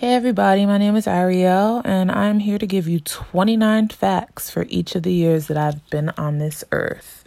[0.00, 4.64] Hey everybody, my name is Arielle, and I'm here to give you 29 facts for
[4.70, 7.24] each of the years that I've been on this earth.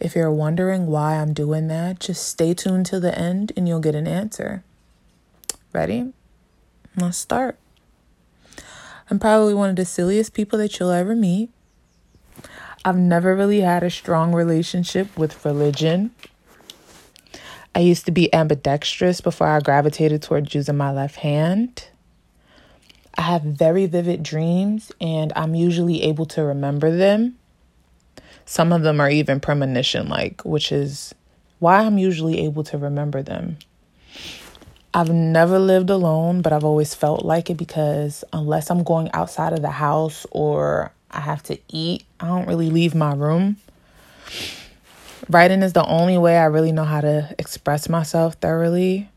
[0.00, 3.80] If you're wondering why I'm doing that, just stay tuned till the end and you'll
[3.80, 4.64] get an answer.
[5.74, 6.14] Ready?
[6.96, 7.58] Let's start.
[9.10, 11.50] I'm probably one of the silliest people that you'll ever meet.
[12.82, 16.12] I've never really had a strong relationship with religion.
[17.74, 21.88] I used to be ambidextrous before I gravitated towards using my left hand.
[23.16, 27.36] I have very vivid dreams and I'm usually able to remember them.
[28.44, 31.14] Some of them are even premonition like, which is
[31.60, 33.58] why I'm usually able to remember them.
[34.92, 39.52] I've never lived alone, but I've always felt like it because unless I'm going outside
[39.52, 43.56] of the house or I have to eat, I don't really leave my room.
[45.30, 49.08] Writing is the only way I really know how to express myself thoroughly.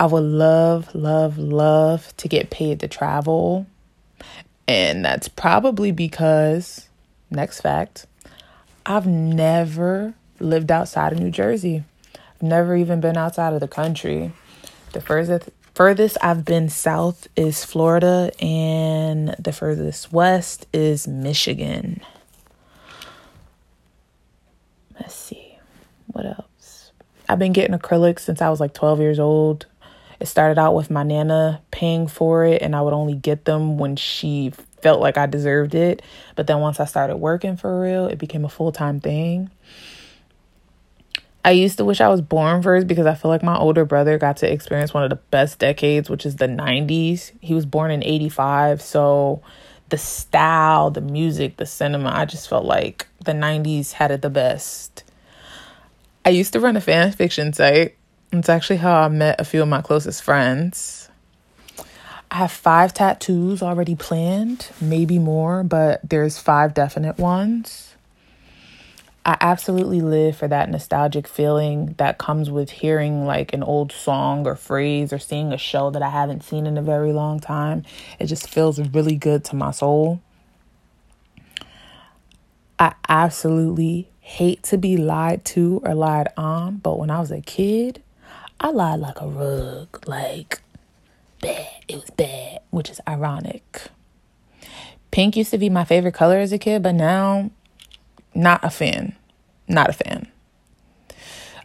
[0.00, 3.68] I would love, love, love to get paid to travel.
[4.66, 6.88] And that's probably because,
[7.30, 8.06] next fact,
[8.84, 11.84] I've never lived outside of New Jersey.
[12.16, 14.32] I've never even been outside of the country.
[14.92, 22.00] The furthest furthest I've been south is Florida and the furthest west is Michigan.
[25.00, 25.58] Let's see.
[26.08, 26.92] What else?
[27.30, 29.66] I've been getting acrylics since I was like 12 years old.
[30.18, 33.78] It started out with my nana paying for it, and I would only get them
[33.78, 36.02] when she felt like I deserved it.
[36.34, 39.48] But then once I started working for real, it became a full time thing.
[41.44, 44.18] I used to wish I was born first because I feel like my older brother
[44.18, 47.30] got to experience one of the best decades, which is the 90s.
[47.40, 49.40] He was born in 85, so
[49.88, 54.30] the style, the music, the cinema, I just felt like the 90s had it the
[54.30, 55.04] best.
[56.24, 57.96] I used to run a fan fiction site
[58.32, 61.08] it's actually how I met a few of my closest friends.
[62.30, 67.96] I have five tattoos already planned, maybe more, but there's five definite ones.
[69.26, 74.46] I absolutely live for that nostalgic feeling that comes with hearing like an old song
[74.46, 77.84] or phrase or seeing a show that I haven't seen in a very long time.
[78.20, 80.22] It just feels really good to my soul.
[82.78, 87.40] I absolutely hate to be lied to or lied on, but when I was a
[87.40, 88.00] kid,
[88.60, 90.60] I lied like a rug, like
[91.42, 91.66] bad.
[91.88, 93.88] It was bad, which is ironic.
[95.10, 97.50] Pink used to be my favorite color as a kid, but now,
[98.32, 99.16] not a fan.
[99.66, 100.28] Not a fan.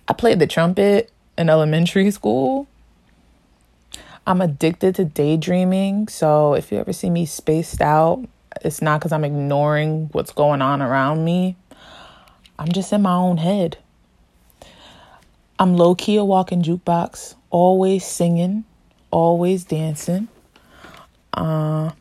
[0.08, 2.68] I played the trumpet in elementary school.
[4.26, 8.26] I'm addicted to daydreaming, so if you ever see me spaced out,
[8.64, 11.58] it's not because I'm ignoring what's going on around me.
[12.58, 13.78] I'm just in my own head.
[15.58, 18.66] I'm low key a walking jukebox, always singing,
[19.12, 20.28] always dancing.
[21.34, 21.92] Uh,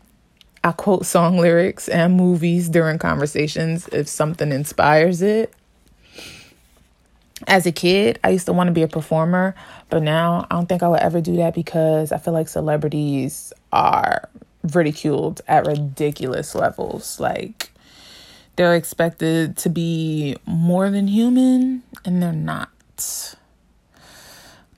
[0.63, 5.53] I quote song lyrics and movies during conversations if something inspires it.
[7.47, 9.55] As a kid, I used to want to be a performer,
[9.91, 13.53] but now I don't think I would ever do that because I feel like celebrities
[13.73, 14.29] are
[14.73, 17.21] ridiculed at ridiculous levels.
[17.21, 17.71] Like,
[18.57, 22.71] they're expected to be more than human, and they're not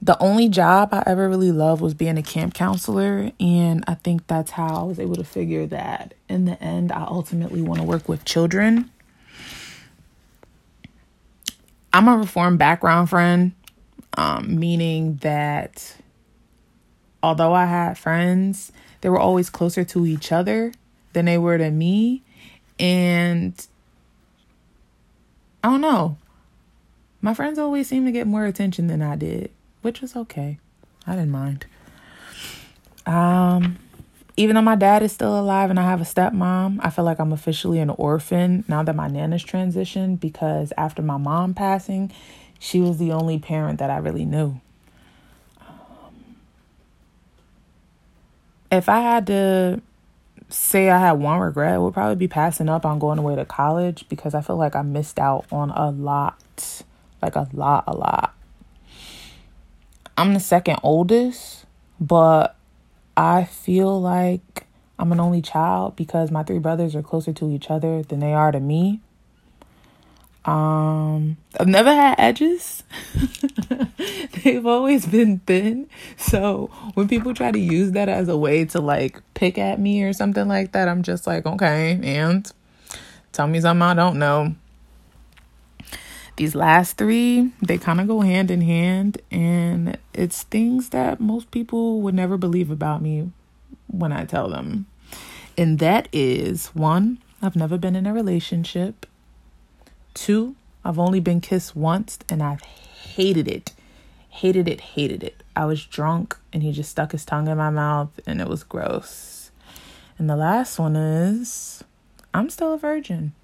[0.06, 3.32] the only job I ever really loved was being a camp counselor.
[3.41, 7.03] And I think that's how I was able to figure that in the end, I
[7.03, 8.91] ultimately want to work with children.
[11.93, 13.53] I'm a reformed background friend,
[14.16, 15.97] um, meaning that
[17.22, 18.70] although I had friends,
[19.00, 20.72] they were always closer to each other
[21.14, 22.22] than they were to me.
[22.78, 23.66] And
[25.64, 26.19] I don't know.
[27.20, 29.50] My friends always seem to get more attention than I did
[29.87, 30.59] which was okay.
[31.06, 31.64] I didn't mind.
[33.06, 33.78] Um,
[34.37, 37.20] even though my dad is still alive and I have a stepmom, I feel like
[37.20, 42.10] I'm officially an orphan now that my nana's transitioned because after my mom passing,
[42.58, 44.60] she was the only parent that I really knew.
[45.60, 46.37] Um,
[48.72, 49.81] if I had to
[50.48, 53.44] say I had one regret, it would probably be passing up on going away to
[53.44, 56.82] college because I feel like I missed out on a lot.
[57.22, 58.34] Like a lot, a lot.
[60.16, 61.66] I'm the second oldest,
[62.00, 62.56] but
[63.16, 64.66] I feel like
[64.98, 68.32] I'm an only child because my three brothers are closer to each other than they
[68.32, 69.00] are to me.
[70.46, 72.84] Um, I've never had edges.
[74.44, 75.88] They've always been thin.
[76.16, 80.04] So when people try to use that as a way to like pick at me
[80.04, 82.50] or something like that, I'm just like, okay, and
[83.32, 84.54] tell me something I don't know.
[86.37, 91.50] these last three, they kind of go hand in hand, and it's things that most
[91.50, 93.31] people would never believe about me
[93.88, 94.87] when I tell them.
[95.58, 99.06] And that is one, I've never been in a relationship.
[100.17, 103.75] Two, I've only been kissed once and I've hated it.
[104.31, 105.43] Hated it, hated it.
[105.55, 108.65] I was drunk and he just stuck his tongue in my mouth and it was
[108.65, 109.51] gross.
[110.19, 111.85] And the last one is
[112.33, 113.35] I'm still a virgin.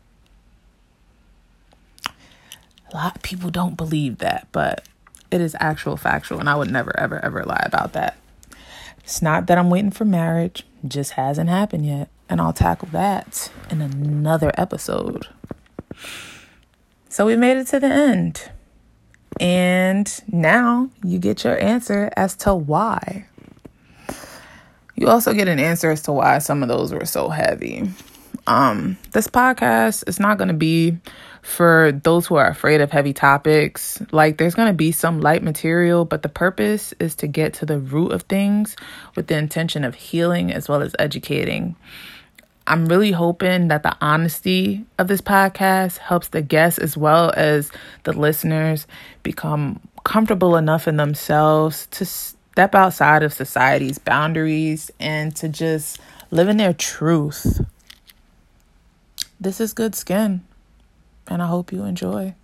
[2.06, 4.88] A lot of people don't believe that, but
[5.30, 8.16] it is actual factual, and I would never, ever, ever lie about that.
[9.04, 12.08] It's not that I'm waiting for marriage, just hasn't happened yet.
[12.28, 15.26] And I'll tackle that in another episode.
[17.12, 18.50] So we made it to the end.
[19.38, 23.26] And now you get your answer as to why.
[24.96, 27.90] You also get an answer as to why some of those were so heavy.
[28.46, 30.96] Um, this podcast is not going to be
[31.42, 34.00] for those who are afraid of heavy topics.
[34.10, 37.66] Like, there's going to be some light material, but the purpose is to get to
[37.66, 38.74] the root of things
[39.16, 41.76] with the intention of healing as well as educating.
[42.72, 47.70] I'm really hoping that the honesty of this podcast helps the guests as well as
[48.04, 48.86] the listeners
[49.22, 56.48] become comfortable enough in themselves to step outside of society's boundaries and to just live
[56.48, 57.60] in their truth.
[59.38, 60.40] This is good skin
[61.26, 62.34] and I hope you enjoy.